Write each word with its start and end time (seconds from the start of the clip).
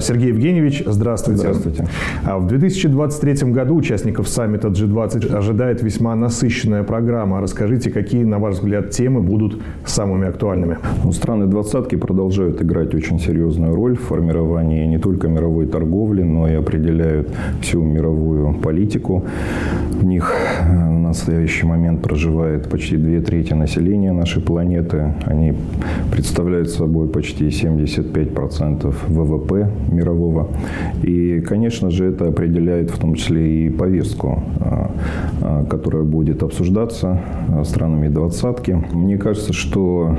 Сергей 0.00 0.28
Евгеньевич, 0.28 0.82
здравствуйте. 0.86 1.40
Здравствуйте. 1.40 1.86
А 2.24 2.38
В 2.38 2.46
2023 2.46 3.52
году 3.52 3.76
участников 3.76 4.28
саммита 4.28 4.68
G20 4.68 5.34
ожидает 5.34 5.82
весьма 5.82 6.14
насыщенная 6.14 6.82
программа. 6.82 7.40
Расскажите, 7.40 7.90
какие, 7.90 8.24
на 8.24 8.38
ваш 8.38 8.56
взгляд, 8.56 8.90
темы 8.90 9.22
будут 9.22 9.60
самыми 9.84 10.28
актуальными? 10.28 10.78
Ну, 11.04 11.12
страны 11.12 11.46
двадцатки 11.46 11.96
продолжают 11.96 12.62
играть 12.62 12.94
очень 12.94 13.18
серьезную 13.18 13.74
роль 13.74 13.96
в 13.96 14.02
формировании 14.02 14.86
не 14.86 14.98
только 14.98 15.28
мировой 15.28 15.66
торговли, 15.66 16.22
но 16.22 16.48
и 16.48 16.54
определяют 16.54 17.28
всю 17.60 17.82
мировую 17.82 18.54
политику. 18.54 19.24
В 19.92 20.04
них 20.04 20.32
э, 20.60 20.88
в 20.88 20.98
настоящий 20.98 21.66
момент 21.66 22.02
проживает 22.02 22.68
почти 22.68 22.96
две 22.96 23.20
трети 23.20 23.54
населения 23.54 24.12
нашей 24.12 24.42
планеты. 24.42 25.14
Они 25.24 25.54
представляют 26.12 26.70
собой 26.70 27.08
почти 27.08 27.48
75% 27.48 28.94
ВВП 29.08 29.70
мирового. 29.88 30.48
И, 31.02 31.40
конечно 31.40 31.90
же, 31.90 32.06
это 32.06 32.28
определяет 32.28 32.90
в 32.90 32.98
том 32.98 33.14
числе 33.14 33.66
и 33.66 33.70
повестку, 33.70 34.42
а, 34.60 34.90
а, 35.42 35.64
которая 35.64 36.02
будет 36.02 36.42
обсуждаться 36.42 37.20
а, 37.48 37.64
странами 37.64 38.08
двадцатки. 38.08 38.72
Мне 38.92 39.18
кажется, 39.18 39.52
что 39.52 40.16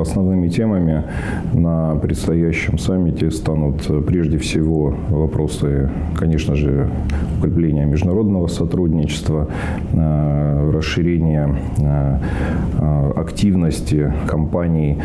основными 0.00 0.48
темами 0.48 1.04
на 1.52 1.94
предстоящем 1.96 2.78
саммите 2.78 3.30
станут 3.30 3.88
прежде 4.06 4.38
всего 4.38 4.94
вопросы, 5.08 5.90
конечно 6.16 6.54
же, 6.54 6.88
укрепления 7.38 7.84
международного 7.84 8.46
сотрудничества, 8.48 9.48
расширения 9.92 11.54
активности 13.16 14.12
компаний 14.26 14.98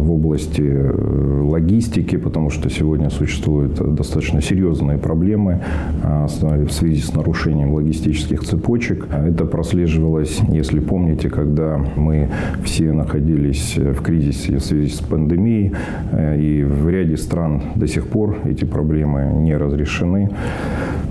в 0.00 0.12
области 0.12 0.62
э, 0.62 1.40
логистики, 1.42 2.16
потому 2.16 2.50
что 2.50 2.68
сегодня 2.70 3.10
существуют 3.10 3.74
достаточно 3.94 4.40
серьезные 4.40 4.98
проблемы 4.98 5.60
а, 6.02 6.26
в 6.26 6.70
связи 6.70 7.00
с 7.00 7.14
нарушением 7.14 7.74
логистических 7.74 8.42
цепочек. 8.42 9.06
Это 9.10 9.44
прослеживалось, 9.44 10.40
если 10.48 10.80
помните, 10.80 11.28
когда 11.28 11.80
мы 11.96 12.30
все 12.64 12.92
находились 12.92 13.76
в 13.76 14.02
кризисе 14.02 14.56
в 14.58 14.62
связи 14.62 14.88
с 14.88 15.00
пандемией, 15.00 15.72
э, 16.12 16.40
и 16.40 16.64
в 16.64 16.88
ряде 16.88 17.16
стран 17.16 17.62
до 17.74 17.86
сих 17.86 18.06
пор 18.06 18.38
эти 18.44 18.64
проблемы 18.64 19.32
не 19.42 19.56
разрешены. 19.56 20.30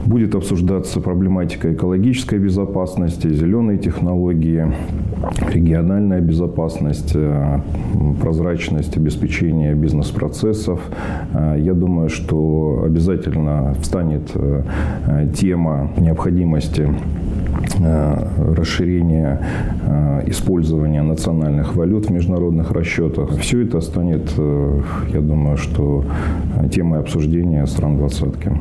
Будет 0.05 0.35
обсуждаться 0.35 1.01
проблематика 1.01 1.73
экологической 1.73 2.39
безопасности, 2.39 3.27
зеленые 3.27 3.77
технологии, 3.77 4.73
региональная 5.51 6.21
безопасность, 6.21 7.11
э, 7.13 7.59
прозрачность 8.21 8.97
обеспечения 8.97 9.73
бизнес-процессов. 9.73 10.79
Э, 11.39 11.55
я 11.57 11.73
думаю, 11.73 12.09
что 12.09 12.83
обязательно 12.85 13.73
встанет 13.81 14.31
э, 14.35 14.63
тема 15.35 15.91
необходимости 15.97 16.89
расширения 17.79 19.41
использования 20.27 21.01
национальных 21.01 21.75
валют 21.75 22.07
в 22.07 22.11
международных 22.11 22.71
расчетах. 22.71 23.37
Все 23.39 23.63
это 23.63 23.81
станет, 23.81 24.31
я 25.13 25.21
думаю, 25.21 25.57
что 25.57 26.03
темой 26.71 26.99
обсуждения 26.99 27.65
стран 27.65 27.97
двадцатки. 27.97 28.51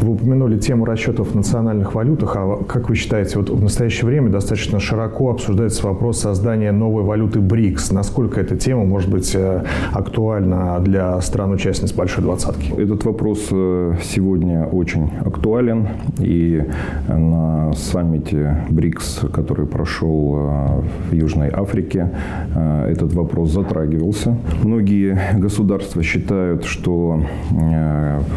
Вы 0.00 0.12
упомянули 0.12 0.58
тему 0.58 0.84
расчетов 0.84 1.32
в 1.32 1.34
национальных 1.34 1.94
валютах. 1.94 2.36
А 2.36 2.58
как 2.66 2.88
вы 2.88 2.96
считаете, 2.96 3.38
вот 3.38 3.50
в 3.50 3.62
настоящее 3.62 4.06
время 4.06 4.30
достаточно 4.30 4.80
широко 4.80 5.30
обсуждается 5.30 5.86
вопрос 5.86 6.20
создания 6.20 6.72
новой 6.72 7.02
валюты 7.02 7.40
БРИКС. 7.40 7.92
Насколько 7.92 8.40
эта 8.40 8.56
тема 8.56 8.84
может 8.84 9.10
быть 9.10 9.34
э, 9.34 9.62
актуальна 9.92 10.80
для 10.80 11.20
стран-участниц 11.20 11.92
Большой 11.92 12.24
Двадцатки? 12.24 12.72
Этот 12.72 13.04
вопрос 13.04 13.48
э, 13.50 13.94
сегодня 14.02 14.64
очень 14.64 15.10
актуален. 15.24 15.88
И 16.18 16.62
на 17.08 17.72
саммите 17.74 18.53
БРИКС, 18.70 19.20
который 19.32 19.66
прошел 19.66 20.36
э, 20.36 20.82
в 21.10 21.14
Южной 21.14 21.50
Африке, 21.52 22.10
этот 22.54 23.12
вопрос 23.14 23.52
затрагивался. 23.52 24.36
Многие 24.62 25.18
государства 25.38 26.02
считают, 26.02 26.64
что 26.64 27.20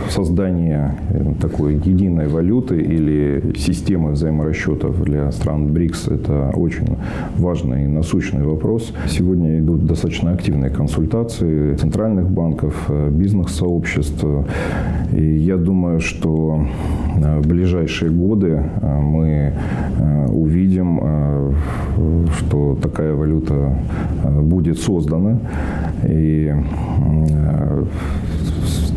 создание 0.10 0.96
такой 1.42 1.76
единой 1.76 2.28
валюты 2.28 2.78
или 2.78 3.54
системы 3.58 4.12
взаиморасчетов 4.12 5.04
для 5.04 5.32
стран 5.32 5.68
БРИКС– 5.74 6.08
это 6.10 6.52
очень 6.56 6.98
важный 7.38 7.86
и 7.86 7.88
насущный 7.88 8.44
вопрос. 8.44 8.94
Сегодня 9.08 9.60
идут 9.60 9.86
достаточно 9.86 10.32
активные 10.32 10.70
консультации 10.70 11.76
центральных 11.76 12.30
банков, 12.30 12.86
э, 12.90 13.10
бизнес-сообществ. 13.10 14.26
И 15.14 15.24
я 15.24 15.58
думаю, 15.58 16.00
что 16.00 16.66
э, 17.16 17.40
в 17.40 17.48
ближайшие 17.48 18.12
годы 18.12 18.64
э, 18.82 19.00
мы 19.00 19.54
увидим, 20.30 21.56
что 22.38 22.78
такая 22.82 23.14
валюта 23.14 23.78
будет 24.42 24.80
создана. 24.80 25.40
И 26.08 26.54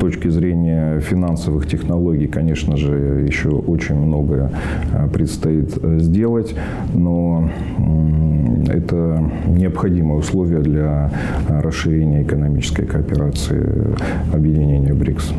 точки 0.00 0.28
зрения 0.28 0.99
финансовых 1.00 1.69
технологий, 1.69 2.26
конечно 2.26 2.76
же, 2.76 3.25
еще 3.28 3.50
очень 3.50 3.94
многое 3.94 4.50
э, 4.93 5.09
предстоит 5.12 5.78
э, 5.81 5.99
сделать, 6.00 6.54
но 6.94 7.49
это 8.66 9.22
необходимое 9.47 10.19
условие 10.19 10.60
для 10.60 11.10
э, 11.49 11.60
расширения 11.60 12.22
экономической 12.22 12.87
кооперации 12.87 13.94
объединения 14.32 14.94
БРИКС. 14.94 15.34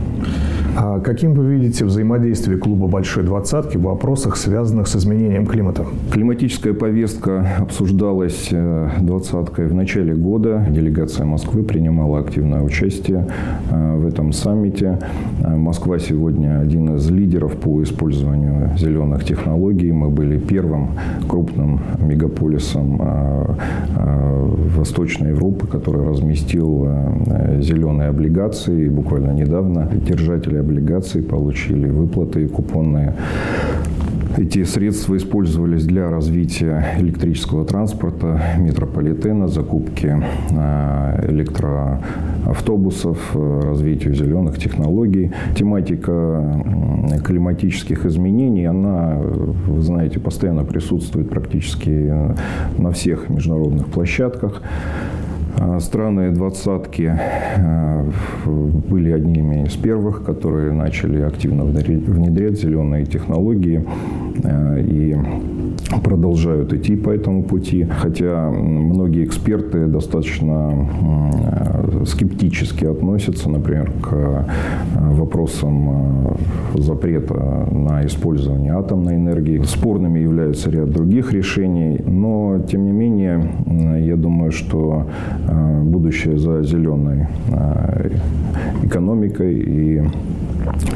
А 0.73 1.01
каким 1.01 1.33
вы 1.33 1.53
видите 1.53 1.83
взаимодействие 1.83 2.57
клуба 2.57 2.87
«Большой 2.87 3.23
двадцатки» 3.23 3.75
в 3.75 3.81
вопросах, 3.81 4.37
связанных 4.37 4.87
с 4.87 4.95
изменением 4.95 5.45
климата? 5.45 5.85
Климатическая 6.11 6.73
повестка 6.73 7.45
обсуждалась 7.59 8.47
э, 8.51 8.89
двадцаткой 9.01 9.67
в 9.67 9.73
начале 9.73 10.13
года. 10.13 10.65
Делегация 10.69 11.25
Москвы 11.25 11.63
принимала 11.63 12.19
активное 12.19 12.61
участие 12.61 13.27
э, 13.69 13.97
в 13.97 14.07
этом 14.07 14.31
саммите. 14.31 14.97
Э, 15.43 15.55
Москва 15.57 15.99
сегодня 15.99 16.61
один 16.61 16.95
из 16.95 17.09
лидеров 17.09 17.57
по 17.57 17.83
использованию 17.83 18.69
зеленых 18.77 19.25
технологий. 19.25 19.91
Мы 19.91 20.09
были 20.09 20.37
первым 20.37 20.91
крупным 21.27 21.81
мегаполисом 21.99 23.01
Восточной 24.75 25.29
Европы, 25.31 25.67
который 25.67 26.07
разместил 26.07 26.87
зеленые 27.59 28.09
облигации. 28.09 28.87
буквально 28.87 29.31
недавно 29.31 29.89
держатели 30.07 30.60
облигаций, 30.61 31.22
получили 31.22 31.88
выплаты 31.88 32.47
купонные. 32.47 33.16
Эти 34.38 34.63
средства 34.63 35.17
использовались 35.17 35.85
для 35.85 36.09
развития 36.09 36.95
электрического 36.99 37.66
транспорта, 37.66 38.41
метрополитена, 38.57 39.49
закупки 39.49 40.23
а, 40.51 41.19
электроавтобусов, 41.27 43.35
развитию 43.35 44.16
зеленых 44.16 44.57
технологий. 44.57 45.33
Тематика 45.55 46.63
климатических 47.25 48.05
изменений, 48.05 48.66
она, 48.66 49.17
вы 49.19 49.81
знаете, 49.81 50.19
постоянно 50.19 50.63
присутствует 50.63 51.29
практически 51.29 52.11
на 52.78 52.91
всех 52.91 53.29
международных 53.29 53.88
площадках. 53.88 54.61
А, 55.57 55.79
страны 55.79 56.31
двадцатки 56.31 57.12
а, 57.13 58.06
были 58.45 59.12
одними 59.12 59.66
из 59.66 59.75
первых, 59.75 60.23
которые 60.23 60.72
начали 60.72 61.22
активно 61.22 61.66
внедрять 61.66 62.59
зеленые 62.59 63.06
технологии 63.06 63.85
и 64.87 65.17
продолжают 66.03 66.73
идти 66.73 66.95
по 66.95 67.09
этому 67.09 67.43
пути. 67.43 67.83
Хотя 67.83 68.49
многие 68.49 69.25
эксперты 69.25 69.87
достаточно 69.87 70.87
скептически 72.05 72.85
относятся, 72.85 73.49
например, 73.49 73.91
к 74.01 74.47
вопросам 74.95 76.37
запрета 76.75 77.67
на 77.72 78.05
использование 78.05 78.73
атомной 78.73 79.16
энергии. 79.16 79.61
Спорными 79.63 80.19
являются 80.19 80.69
ряд 80.69 80.89
других 80.89 81.34
решений, 81.34 82.01
но 82.05 82.59
тем 82.69 82.85
не 82.85 82.91
менее, 82.91 83.51
я 84.05 84.16
думаю, 84.16 84.51
что 84.51 85.07
Э, 85.47 85.81
будущее 85.84 86.37
за 86.37 86.63
зеленой 86.63 87.27
э, 87.51 88.09
экономикой 88.84 89.55
и 89.55 90.01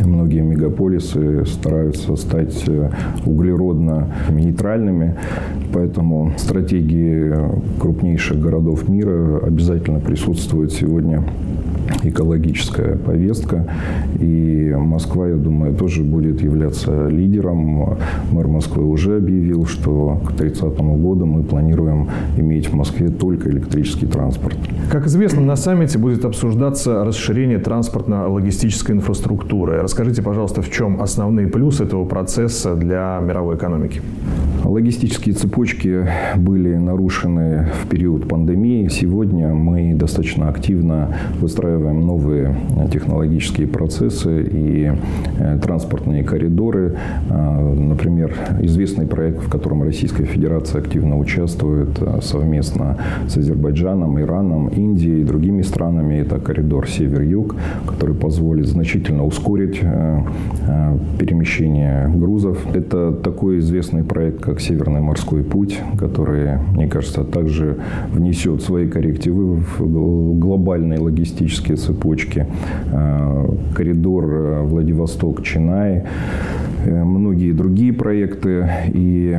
Многие 0.06 0.42
мегаполисы 0.42 1.44
стараются 1.46 2.16
стать 2.16 2.64
э, 2.68 2.90
углеродно-нейтральными, 3.26 5.16
поэтому 5.74 6.34
стратегии 6.38 7.34
крупнейших 7.80 8.40
городов 8.40 8.88
мира 8.88 9.40
обязательно 9.46 10.00
присутствуют 10.00 10.74
сегодня 10.74 11.24
экологическая 12.04 12.96
повестка. 12.96 13.68
И 14.20 14.74
Москва, 14.78 15.28
я 15.28 15.36
думаю, 15.36 15.76
тоже 15.76 16.04
будет 16.04 16.42
являться 16.42 17.08
лидером. 17.08 17.98
Мэр 18.32 18.48
Москвы 18.48 18.86
уже 18.86 19.18
объявил, 19.18 19.66
что 19.66 20.22
к 20.26 20.34
30 20.34 20.64
году 20.78 21.26
мы 21.26 21.44
планируем 21.44 22.10
иметь 22.38 22.70
в 22.70 22.74
Москве 22.74 23.10
только 23.10 23.50
электрический 23.50 24.08
транспорт. 24.08 24.58
Как 24.92 25.08
известно, 25.08 25.42
на 25.42 25.56
саммите 25.56 25.98
будет 25.98 26.26
обсуждаться 26.26 27.04
расширение 27.04 27.60
транспортно-логистической 27.60 28.96
инфраструктуры. 28.96 29.82
Расскажите, 29.82 30.22
пожалуйста, 30.22 30.62
в 30.62 30.72
чем 30.72 31.02
основные 31.02 31.48
плюсы 31.48 31.84
этого 31.84 32.06
процесса 32.06 32.76
для 32.76 33.20
мировой 33.22 33.56
экономики? 33.56 34.02
Логистические 34.76 35.34
цепочки 35.34 36.06
были 36.36 36.76
нарушены 36.76 37.70
в 37.82 37.88
период 37.88 38.28
пандемии. 38.28 38.90
Сегодня 38.90 39.54
мы 39.54 39.94
достаточно 39.94 40.50
активно 40.50 41.16
выстраиваем 41.40 42.02
новые 42.02 42.54
технологические 42.92 43.68
процессы 43.68 44.44
и 44.44 44.92
э, 45.40 45.60
транспортные 45.64 46.26
коридоры. 46.26 46.98
А, 47.30 47.74
например, 47.74 48.34
известный 48.64 49.08
проект, 49.08 49.46
в 49.46 49.50
котором 49.50 49.82
Российская 49.82 50.26
Федерация 50.26 50.82
активно 50.82 51.18
участвует 51.18 51.98
совместно 52.22 52.98
с 53.30 53.38
Азербайджаном, 53.38 54.20
Ираном, 54.20 54.68
Индией 54.68 55.22
и 55.22 55.24
другими 55.24 55.62
странами. 55.62 56.16
Это 56.16 56.38
коридор 56.38 56.90
Север-Юг, 56.90 57.56
который 57.88 58.14
позволит 58.14 58.68
значительно 58.68 59.24
ускорить 59.24 59.80
э, 59.82 60.20
э, 60.68 60.98
перемещение 61.18 62.12
грузов. 62.14 62.58
Это 62.76 63.14
такой 63.14 63.60
известный 63.60 64.04
проект, 64.04 64.42
как 64.42 64.65
Северный 64.66 65.00
морской 65.00 65.44
путь, 65.44 65.80
который, 66.00 66.58
мне 66.74 66.88
кажется, 66.88 67.24
также 67.24 67.78
внесет 68.12 68.64
свои 68.64 68.88
коррективы 68.88 69.58
в 69.58 70.40
глобальные 70.40 70.98
логистические 70.98 71.78
цепочки. 71.78 72.48
Э, 72.92 73.48
коридор 73.76 74.26
Владивосток-Чинай, 74.64 76.06
многие 76.84 77.52
другие 77.52 77.94
проекты. 77.94 78.68
И 78.88 79.38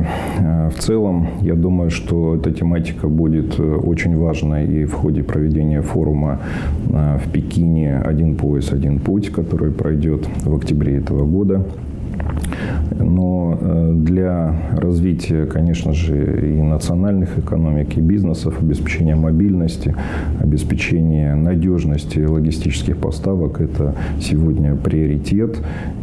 в 0.73 0.79
целом, 0.79 1.27
я 1.41 1.55
думаю, 1.55 1.89
что 1.89 2.35
эта 2.35 2.53
тематика 2.53 3.09
будет 3.09 3.59
очень 3.59 4.15
важной 4.15 4.65
и 4.65 4.85
в 4.85 4.93
ходе 4.93 5.23
проведения 5.23 5.81
форума 5.81 6.39
в 6.85 7.29
Пекине 7.33 7.97
«Один 7.97 8.35
пояс, 8.35 8.71
один 8.71 8.99
путь», 8.99 9.29
который 9.29 9.71
пройдет 9.71 10.25
в 10.45 10.55
октябре 10.55 10.97
этого 10.97 11.25
года. 11.25 11.65
Но 12.99 13.57
э, 13.59 13.93
для 13.95 14.55
развития, 14.73 15.45
конечно 15.45 15.93
же, 15.93 16.39
и 16.41 16.61
национальных 16.61 17.37
экономик, 17.37 17.97
и 17.97 18.01
бизнесов, 18.01 18.61
обеспечения 18.61 19.15
мобильности, 19.15 19.95
обеспечения 20.39 21.35
надежности 21.35 22.19
логистических 22.19 22.97
поставок– 22.97 23.61
это 23.61 23.95
сегодня 24.19 24.75
приоритет. 24.75 25.57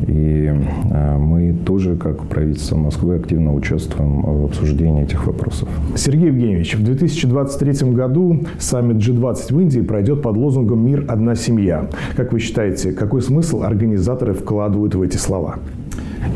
И 0.06 0.52
э, 0.90 1.18
мы 1.18 1.54
тоже, 1.64 1.96
как 1.96 2.24
правительство 2.24 2.76
Москвы, 2.76 3.16
активно 3.16 3.54
участвуем 3.54 4.22
в 4.22 4.44
обсуждении 4.44 5.04
этих 5.04 5.26
вопросов. 5.26 5.68
Сергей 5.96 6.28
Евгеньевич, 6.28 6.76
в 6.76 6.84
2023 6.84 7.90
году 7.92 8.40
саммит 8.58 8.96
G20 8.96 9.54
в 9.54 9.60
Индии 9.60 9.80
пройдет 9.80 10.22
под 10.22 10.36
лозунгом 10.36 10.84
«Мир– 10.84 11.04
одна 11.08 11.34
семья». 11.34 11.88
Как 12.16 12.32
вы 12.32 12.40
считаете, 12.40 12.92
какой 12.92 13.22
смысл 13.22 13.62
организаторы 13.62 14.34
вкладывают 14.34 14.94
в 14.94 15.02
эти 15.02 15.16
слова? 15.16 15.58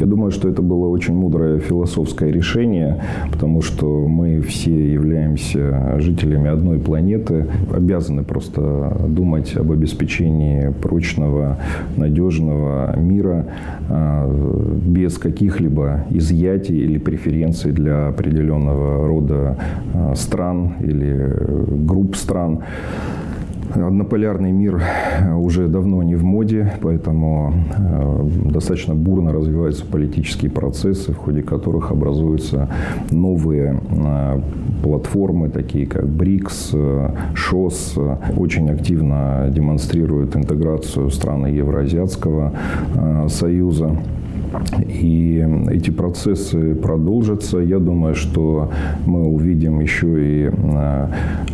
Я 0.00 0.06
думаю, 0.06 0.30
что 0.30 0.48
это 0.48 0.62
было 0.62 0.88
очень 0.88 1.14
мудрое 1.14 1.58
философское 1.58 2.30
решение, 2.30 3.02
потому 3.32 3.62
что 3.62 4.06
мы 4.06 4.40
все 4.42 4.92
являемся 4.92 5.96
жителями 5.98 6.48
одной 6.48 6.78
планеты, 6.78 7.46
обязаны 7.72 8.22
просто 8.22 8.96
думать 9.08 9.56
об 9.56 9.72
обеспечении 9.72 10.72
прочного, 10.80 11.58
надежного 11.96 12.96
мира 12.96 13.46
а, 13.88 14.28
без 14.84 15.18
каких-либо 15.18 16.04
изъятий 16.10 16.78
или 16.78 16.98
преференций 16.98 17.72
для 17.72 18.08
определенного 18.08 19.06
рода 19.06 19.56
а, 19.94 20.14
стран 20.14 20.74
или 20.80 21.34
групп 21.86 22.16
стран. 22.16 22.60
Однополярный 23.74 24.50
мир 24.50 24.80
э, 25.20 25.34
уже 25.34 25.68
давно 25.68 26.02
не 26.02 26.14
в 26.14 26.24
моде, 26.24 26.74
поэтому 26.80 27.52
э, 27.76 28.28
достаточно 28.46 28.94
бурно 28.94 29.32
развиваются 29.32 29.84
политические 29.84 30.50
процессы, 30.50 31.12
в 31.12 31.16
ходе 31.16 31.42
которых 31.42 31.90
образуются 31.90 32.68
новые 33.10 33.80
э, 33.90 34.40
платформы, 34.82 35.50
такие 35.50 35.86
как 35.86 36.08
БРИКС, 36.08 36.74
ШОС, 37.34 37.98
очень 38.36 38.70
активно 38.70 39.48
демонстрируют 39.50 40.36
интеграцию 40.36 41.10
стран 41.10 41.46
Евроазиатского 41.46 42.52
союза. 43.28 43.96
И 44.88 45.46
эти 45.70 45.90
процессы 45.90 46.74
продолжатся. 46.74 47.58
Я 47.58 47.78
думаю, 47.78 48.14
что 48.14 48.70
мы 49.06 49.26
увидим 49.26 49.80
еще 49.80 50.08
и 50.08 50.50
а, 50.74 51.10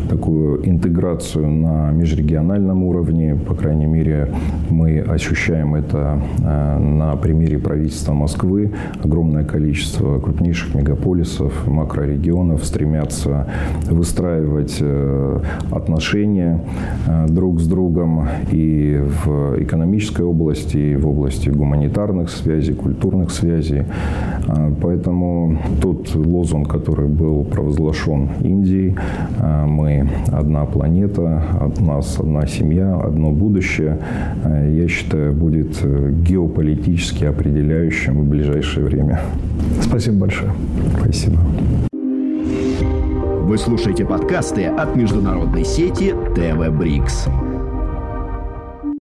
такую 0.09 0.67
интеграцию 0.67 1.49
на 1.49 1.91
межрегиональном 1.91 2.83
уровне. 2.83 3.35
По 3.35 3.55
крайней 3.55 3.85
мере, 3.85 4.29
мы 4.69 4.99
ощущаем 4.99 5.75
это 5.75 6.21
а, 6.43 6.79
на 6.79 7.15
примере 7.15 7.59
правительства 7.59 8.13
Москвы. 8.13 8.71
Огромное 9.03 9.43
количество 9.43 10.19
крупнейших 10.19 10.75
мегаполисов, 10.75 11.67
макрорегионов 11.67 12.65
стремятся 12.65 13.47
выстраивать 13.89 14.77
э, 14.79 15.39
отношения 15.71 16.61
э, 17.07 17.27
друг 17.27 17.59
с 17.59 17.67
другом 17.67 18.27
и 18.51 19.01
в 19.25 19.61
экономической 19.61 20.23
области, 20.23 20.77
и 20.77 20.95
в 20.95 21.07
области 21.07 21.49
гуманитарных 21.49 22.29
связей, 22.29 22.73
культурных 22.85 23.31
связей. 23.31 23.83
А, 24.47 24.71
поэтому 24.79 25.57
тот 25.81 26.13
лозунг, 26.15 26.69
который 26.69 27.07
был 27.07 27.43
провозглашен 27.43 28.29
Индией, 28.41 28.95
а, 29.39 29.65
мы 29.65 30.07
одна 30.31 30.65
планета, 30.65 31.41
от 31.59 31.81
нас 31.81 32.19
одна 32.19 32.45
семья, 32.45 32.95
одно 32.95 33.31
будущее, 33.31 33.97
а, 34.43 34.69
я 34.69 34.87
считаю, 34.87 35.33
будет 35.33 35.83
геополитически 36.29 37.25
определяющим 37.25 38.21
в 38.21 38.29
ближайшее 38.29 38.85
время. 38.85 39.19
Спасибо 39.81 40.19
большое. 40.19 40.51
Спасибо. 40.99 41.37
Вы 43.45 43.57
слушаете 43.57 44.05
подкасты 44.05 44.65
от 44.65 44.95
международной 44.95 45.65
сети 45.65 46.13
ТВ 46.35 46.77
Брикс. 46.77 47.27